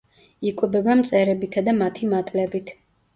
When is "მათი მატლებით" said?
1.83-2.73